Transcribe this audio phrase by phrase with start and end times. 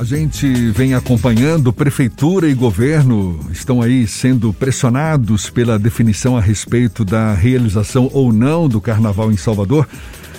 [0.00, 7.04] A gente vem acompanhando, prefeitura e governo estão aí sendo pressionados pela definição a respeito
[7.04, 9.86] da realização ou não do carnaval em Salvador.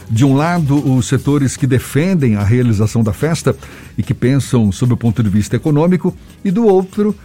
[0.09, 3.55] De um lado, os setores que defendem a realização da festa
[3.95, 7.15] e que pensam sob o ponto de vista econômico, e do outro,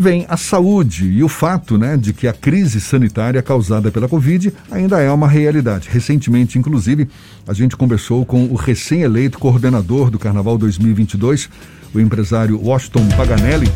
[0.00, 4.50] vem a saúde e o fato né, de que a crise sanitária causada pela Covid
[4.70, 5.90] ainda é uma realidade.
[5.92, 7.06] Recentemente, inclusive,
[7.46, 11.50] a gente conversou com o recém-eleito coordenador do Carnaval 2022,
[11.92, 13.70] o empresário Washington Paganelli,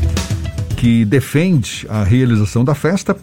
[0.78, 3.14] que defende a realização da festa.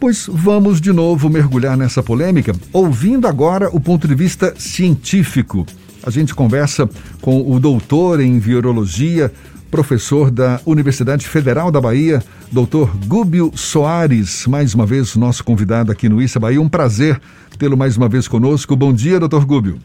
[0.00, 5.66] Pois vamos de novo mergulhar nessa polêmica, ouvindo agora o ponto de vista científico.
[6.06, 6.88] A gente conversa
[7.20, 9.32] com o doutor em virologia,
[9.68, 16.08] professor da Universidade Federal da Bahia, doutor Gúbio Soares, mais uma vez nosso convidado aqui
[16.08, 16.62] no Issa Bahia.
[16.62, 17.20] Um prazer
[17.58, 18.76] tê-lo mais uma vez conosco.
[18.76, 19.80] Bom dia, doutor Gúbio.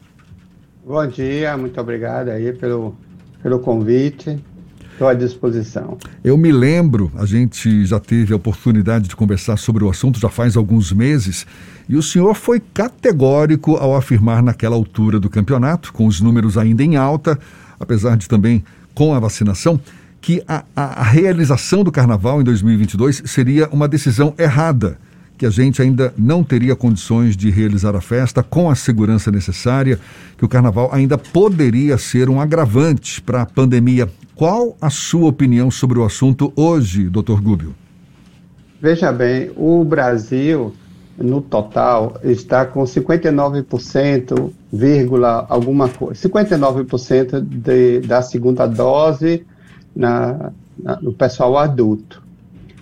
[0.85, 2.95] Bom dia, muito obrigado aí pelo,
[3.41, 4.39] pelo convite.
[5.01, 5.97] Estou à disposição.
[6.23, 10.29] Eu me lembro, a gente já teve a oportunidade de conversar sobre o assunto já
[10.29, 11.43] faz alguns meses,
[11.89, 16.83] e o senhor foi categórico ao afirmar naquela altura do campeonato, com os números ainda
[16.83, 17.39] em alta,
[17.79, 18.63] apesar de também
[18.93, 19.81] com a vacinação,
[20.21, 24.99] que a, a, a realização do carnaval em 2022 seria uma decisão errada,
[25.41, 29.99] que a gente ainda não teria condições de realizar a festa com a segurança necessária,
[30.37, 34.07] que o carnaval ainda poderia ser um agravante para a pandemia.
[34.35, 37.73] Qual a sua opinião sobre o assunto hoje, doutor Gúbio?
[38.79, 40.75] Veja bem, o Brasil,
[41.17, 49.43] no total, está com 59%, vírgula alguma coisa, 59% de, da segunda dose
[49.95, 52.21] na, na, no pessoal adulto.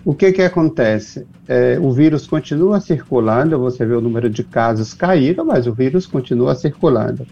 [0.05, 1.27] O que que acontece?
[1.47, 6.07] É, o vírus continua circulando, você vê o número de casos caíram, mas o vírus
[6.07, 7.27] continua circulando.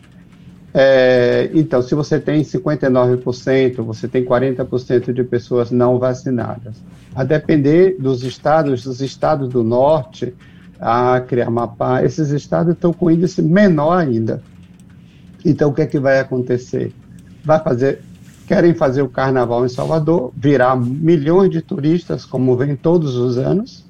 [0.73, 6.75] É, então, se você tem 59%, você tem 40% de pessoas não vacinadas.
[7.15, 10.35] A depender dos estados, dos estados do norte,
[10.79, 14.43] Acre, Amapá, esses estados estão com índice menor ainda.
[15.43, 16.93] Então, o que é que vai acontecer?
[17.43, 18.01] Vai fazer,
[18.47, 23.85] querem fazer o carnaval em Salvador, virar milhões de turistas, como vem todos os anos,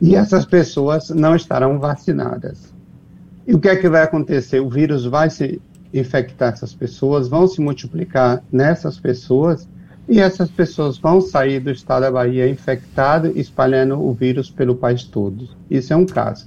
[0.00, 2.72] e essas pessoas não estarão vacinadas.
[3.44, 4.60] E o que é que vai acontecer?
[4.60, 5.60] O vírus vai se
[5.92, 9.68] infectar essas pessoas, vão se multiplicar nessas pessoas,
[10.08, 15.02] e essas pessoas vão sair do estado da Bahia infectadas, espalhando o vírus pelo país
[15.02, 15.48] todo.
[15.68, 16.46] Isso é um caso.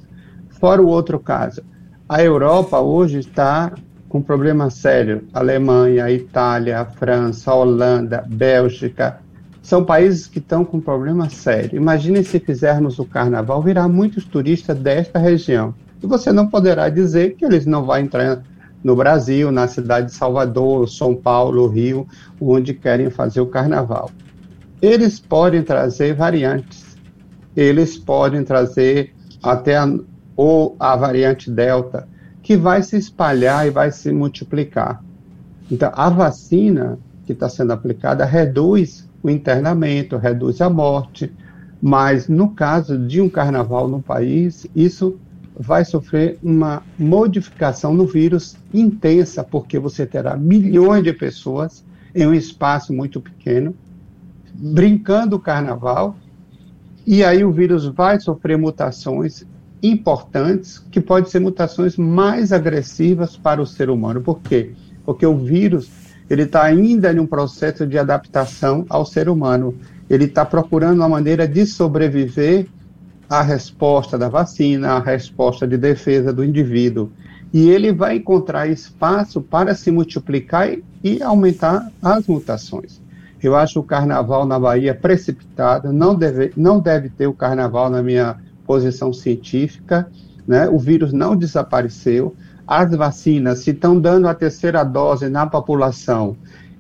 [0.50, 1.62] Fora o outro caso,
[2.08, 3.74] a Europa hoje está
[4.12, 5.24] com problema sério.
[5.34, 9.22] Alemanha, Itália, França, Holanda, Bélgica,
[9.62, 11.78] são países que estão com problema sério.
[11.78, 15.74] Imagine se fizermos o carnaval, virá muitos turistas desta região.
[16.04, 18.44] E você não poderá dizer que eles não vão entrar
[18.84, 22.06] no Brasil, na cidade de Salvador, São Paulo, Rio,
[22.40, 24.10] onde querem fazer o carnaval.
[24.82, 26.98] Eles podem trazer variantes,
[27.56, 29.88] eles podem trazer até a,
[30.36, 32.10] ou a variante Delta,
[32.42, 35.04] que vai se espalhar e vai se multiplicar.
[35.70, 41.32] Então, a vacina que está sendo aplicada reduz o internamento, reduz a morte,
[41.82, 45.18] mas no caso de um carnaval no país, isso
[45.58, 51.84] vai sofrer uma modificação no vírus intensa, porque você terá milhões de pessoas
[52.16, 53.76] em um espaço muito pequeno,
[54.54, 56.16] brincando o carnaval,
[57.06, 59.46] e aí o vírus vai sofrer mutações
[59.82, 64.22] importantes, que podem ser mutações mais agressivas para o ser humano.
[64.22, 64.72] Por quê?
[65.06, 65.90] Porque o vírus
[66.32, 69.76] ele está ainda em um processo de adaptação ao ser humano.
[70.10, 72.68] Ele está procurando uma maneira de sobreviver
[73.30, 77.12] a resposta da vacina, a resposta de defesa do indivíduo.
[77.54, 80.70] E ele vai encontrar espaço para se multiplicar
[81.04, 83.02] e, aumentar as mutações.
[83.44, 88.02] Eu acho o carnaval na Bahia precipitado, não deve, não deve ter o carnaval na
[88.02, 88.38] minha
[88.72, 90.10] posição científica,
[90.48, 90.70] né?
[90.70, 92.34] o vírus não desapareceu,
[92.66, 96.38] as vacinas, se estão dando a terceira dose na população,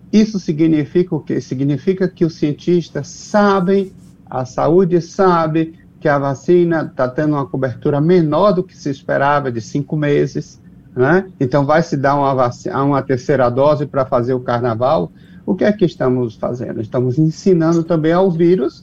[0.09, 1.41] isso significa o quê?
[1.41, 3.91] Significa que os cientistas sabem,
[4.25, 9.51] a saúde sabe, que a vacina está tendo uma cobertura menor do que se esperava,
[9.51, 10.61] de cinco meses,
[10.95, 11.25] né?
[11.41, 15.11] Então vai se dar uma, vacina, uma terceira dose para fazer o carnaval.
[15.45, 16.79] O que é que estamos fazendo?
[16.79, 18.81] Estamos ensinando também ao vírus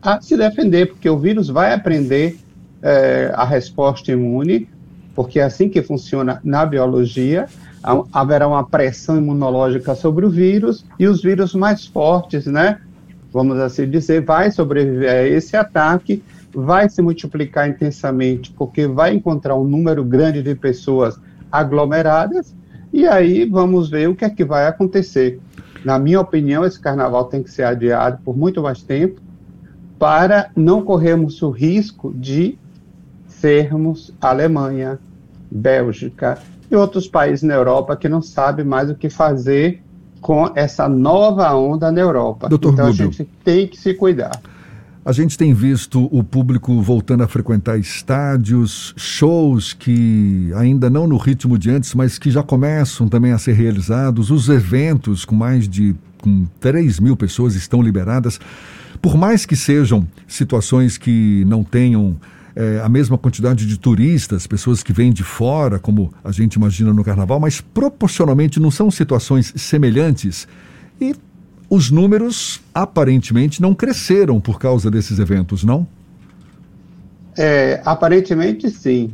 [0.00, 2.43] a se defender, porque o vírus vai aprender
[2.84, 4.68] é, a resposta imune,
[5.16, 7.46] porque é assim que funciona na biologia.
[8.12, 12.80] Haverá uma pressão imunológica sobre o vírus e os vírus mais fortes, né?
[13.32, 16.22] Vamos assim dizer, vai sobreviver a esse ataque
[16.54, 21.18] vai se multiplicar intensamente, porque vai encontrar um número grande de pessoas
[21.50, 22.54] aglomeradas,
[22.92, 25.40] e aí vamos ver o que é que vai acontecer.
[25.84, 29.20] Na minha opinião, esse carnaval tem que ser adiado por muito mais tempo
[29.98, 32.56] para não corrermos o risco de
[33.44, 34.98] sermos Alemanha,
[35.50, 36.38] Bélgica
[36.70, 39.82] e outros países na Europa que não sabem mais o que fazer
[40.18, 42.48] com essa nova onda na Europa.
[42.50, 44.40] Então Rubio, a gente tem que se cuidar.
[45.04, 51.18] A gente tem visto o público voltando a frequentar estádios, shows que ainda não no
[51.18, 54.30] ritmo de antes, mas que já começam também a ser realizados.
[54.30, 58.40] Os eventos com mais de com 3 mil pessoas estão liberadas.
[59.02, 62.16] Por mais que sejam situações que não tenham
[62.56, 66.92] é, a mesma quantidade de turistas, pessoas que vêm de fora, como a gente imagina
[66.92, 70.46] no carnaval, mas proporcionalmente não são situações semelhantes.
[71.00, 71.14] E
[71.68, 75.86] os números aparentemente não cresceram por causa desses eventos, não?
[77.36, 79.10] É, aparentemente sim,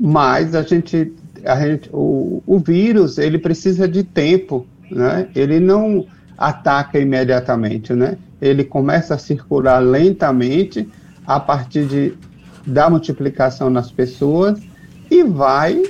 [0.00, 1.12] mas a gente,
[1.44, 5.26] a gente o, o vírus ele precisa de tempo, né?
[5.34, 6.06] Ele não
[6.38, 8.16] ataca imediatamente, né?
[8.40, 10.88] Ele começa a circular lentamente
[11.26, 12.14] a partir de,
[12.66, 14.60] da multiplicação nas pessoas
[15.10, 15.82] e vai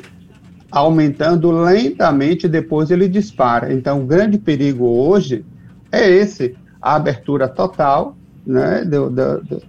[0.70, 3.72] aumentando lentamente, depois ele dispara.
[3.72, 5.44] Então, o grande perigo hoje
[5.92, 9.62] é esse, a abertura total né, do, do, do,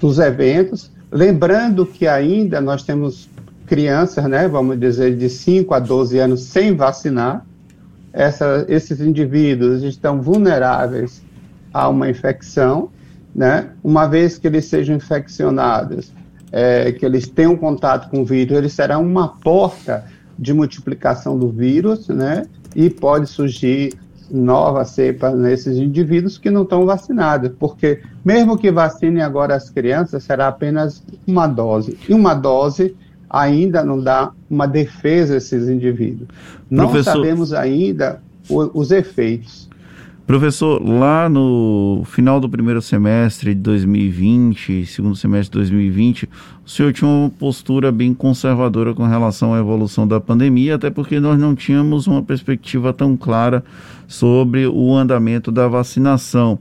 [0.00, 0.90] dos eventos.
[1.12, 3.28] Lembrando que ainda nós temos
[3.66, 7.44] crianças, né, vamos dizer, de 5 a 12 anos sem vacinar.
[8.12, 11.22] Essa, esses indivíduos estão vulneráveis
[11.72, 12.90] a uma infecção,
[13.34, 13.70] né?
[13.82, 16.12] Uma vez que eles sejam infeccionados,
[16.52, 20.04] é, que eles tenham contato com o vírus, eles serão uma porta
[20.38, 22.44] de multiplicação do vírus, né?
[22.74, 23.94] E pode surgir
[24.30, 30.22] nova cepa nesses indivíduos que não estão vacinados, porque mesmo que vacinem agora as crianças,
[30.22, 31.98] será apenas uma dose.
[32.08, 32.96] E uma dose
[33.28, 36.28] ainda não dá uma defesa a esses indivíduos.
[36.68, 37.12] Não Professor...
[37.12, 39.69] sabemos ainda o, os efeitos.
[40.30, 46.28] Professor, lá no final do primeiro semestre de 2020, segundo semestre de 2020,
[46.64, 51.18] o senhor tinha uma postura bem conservadora com relação à evolução da pandemia, até porque
[51.18, 53.64] nós não tínhamos uma perspectiva tão clara
[54.06, 56.60] sobre o andamento da vacinação.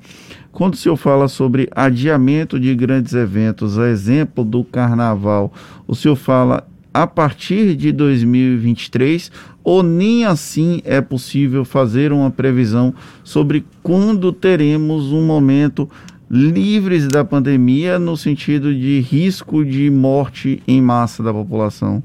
[0.52, 5.54] Quando o senhor fala sobre adiamento de grandes eventos, a exemplo do carnaval,
[5.88, 9.32] o senhor fala a partir de 2023
[9.64, 12.94] ou nem assim é possível fazer uma previsão
[13.24, 15.90] sobre quando teremos um momento
[16.30, 22.04] livres da pandemia no sentido de risco de morte em massa da população?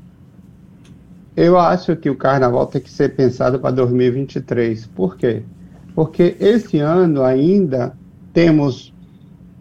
[1.37, 4.87] Eu acho que o carnaval tem que ser pensado para 2023.
[4.87, 5.43] Por quê?
[5.95, 7.93] Porque esse ano ainda
[8.33, 8.95] temos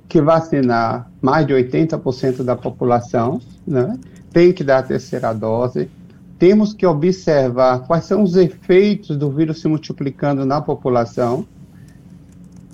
[0.07, 3.97] que vacinar mais de 80% da população, né?
[4.33, 5.89] Tem que dar a terceira dose.
[6.39, 11.45] Temos que observar quais são os efeitos do vírus se multiplicando na população.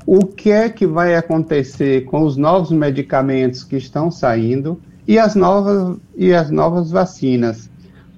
[0.08, 5.36] O que é que vai acontecer com os novos medicamentos que estão saindo e as
[5.36, 7.70] novas, e as novas vacinas?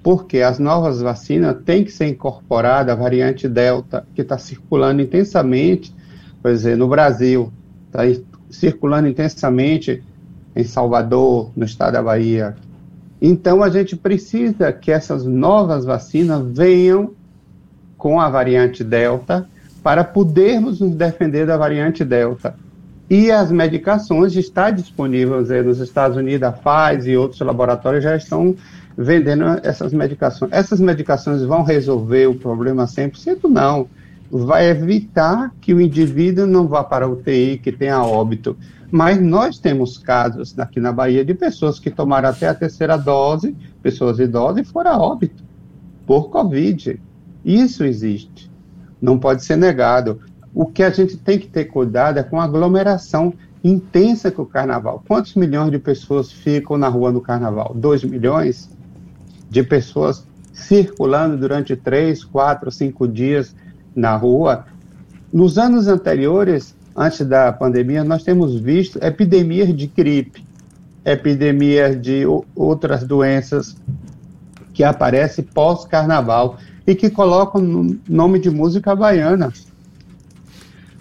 [0.02, 5.94] Porque as novas vacinas têm que ser incorporada a variante Delta, que está circulando intensamente,
[6.40, 7.52] por exemplo, no Brasil,
[7.86, 8.02] está
[8.50, 10.02] circulando intensamente
[10.56, 12.56] em Salvador, no estado da Bahia,
[13.24, 17.12] então, a gente precisa que essas novas vacinas venham
[17.96, 19.46] com a variante Delta
[19.80, 22.56] para podermos nos defender da variante Delta.
[23.08, 28.56] E as medicações estão disponíveis nos Estados Unidos, a Pfizer e outros laboratórios já estão
[28.98, 30.50] vendendo essas medicações.
[30.50, 33.48] Essas medicações vão resolver o problema 100%?
[33.48, 33.86] Não.
[34.34, 38.56] Vai evitar que o indivíduo não vá para a UTI, que tenha óbito.
[38.90, 43.54] Mas nós temos casos aqui na Bahia de pessoas que tomaram até a terceira dose,
[43.82, 45.44] pessoas idosas, e foram a óbito
[46.06, 46.98] por Covid.
[47.44, 48.50] Isso existe.
[49.00, 50.20] Não pode ser negado.
[50.54, 54.46] O que a gente tem que ter cuidado é com a aglomeração intensa que o
[54.46, 55.02] carnaval.
[55.06, 57.74] Quantos milhões de pessoas ficam na rua no carnaval?
[57.74, 58.70] Dois milhões
[59.50, 63.54] de pessoas circulando durante três, quatro, cinco dias
[63.94, 64.64] na rua.
[65.32, 70.44] Nos anos anteriores, antes da pandemia, nós temos visto epidemias de gripe,
[71.04, 73.76] epidemias de outras doenças
[74.72, 79.52] que aparecem pós-carnaval e que colocam nome de música baiana.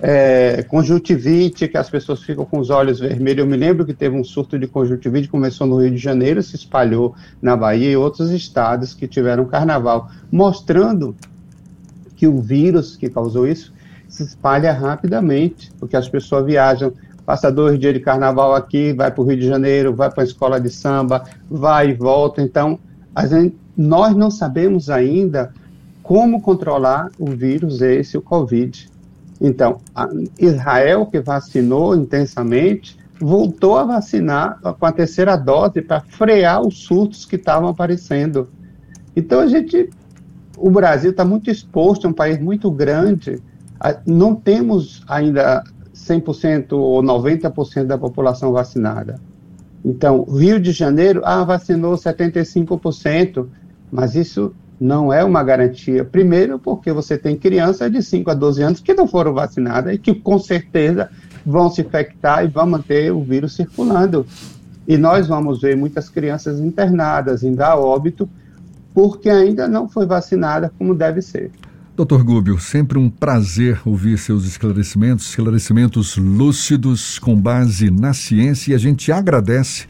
[0.04, 3.40] É, conjuntivite, que as pessoas ficam com os olhos vermelhos.
[3.40, 6.56] Eu me lembro que teve um surto de conjuntivite, começou no Rio de Janeiro, se
[6.56, 11.16] espalhou na Bahia e outros estados que tiveram carnaval, mostrando
[12.22, 13.74] que o vírus que causou isso
[14.08, 16.94] se espalha rapidamente, porque as pessoas viajam,
[17.26, 20.24] passa dois dias de carnaval aqui, vai para o Rio de Janeiro, vai para a
[20.24, 22.40] escola de samba, vai e volta.
[22.40, 22.78] Então,
[23.28, 25.52] gente, nós não sabemos ainda
[26.04, 28.88] como controlar o vírus esse, o Covid.
[29.42, 29.80] Então,
[30.38, 37.26] Israel, que vacinou intensamente, voltou a vacinar com a terceira dose para frear os surtos
[37.26, 38.48] que estavam aparecendo.
[39.16, 39.90] Então, a gente,
[40.62, 43.42] o Brasil está muito exposto, é um país muito grande,
[44.06, 45.64] não temos ainda
[45.96, 49.20] 100% ou 90% da população vacinada.
[49.84, 53.48] Então, Rio de Janeiro, ah, vacinou 75%,
[53.92, 56.06] mas isso não é uma garantia.
[56.06, 59.98] Primeiro, porque você tem crianças de 5 a 12 anos que não foram vacinadas e
[59.98, 61.10] que com certeza
[61.46, 64.26] vão se infectar e vão manter o vírus circulando.
[64.88, 68.30] E nós vamos ver muitas crianças internadas, indo a óbito,
[68.94, 71.52] porque ainda não foi vacinada como deve ser.
[71.96, 78.76] Doutor Gúbio, sempre um prazer ouvir seus esclarecimentos, esclarecimentos lúcidos com base na ciência e
[78.76, 79.88] a gente agradece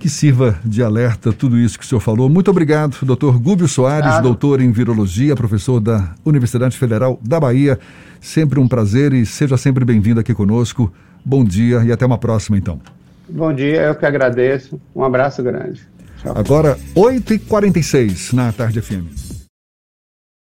[0.00, 2.28] que sirva de alerta tudo isso que o senhor falou.
[2.28, 4.22] Muito obrigado, doutor Gúbio Soares, claro.
[4.22, 7.78] doutor em virologia, professor da Universidade Federal da Bahia.
[8.20, 10.92] Sempre um prazer e seja sempre bem-vindo aqui conosco.
[11.24, 12.80] Bom dia e até uma próxima, então.
[13.28, 14.80] Bom dia, eu que agradeço.
[14.96, 15.86] Um abraço grande.
[16.24, 19.29] Agora, 8h46 na Tarde FM.